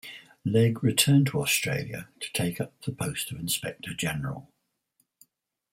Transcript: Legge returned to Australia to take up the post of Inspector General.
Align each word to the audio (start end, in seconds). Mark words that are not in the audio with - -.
Legge 0.43 0.81
returned 0.81 1.27
to 1.27 1.39
Australia 1.39 2.09
to 2.21 2.33
take 2.33 2.59
up 2.59 2.73
the 2.81 2.91
post 2.91 3.31
of 3.31 3.39
Inspector 3.39 3.93
General. 3.93 4.49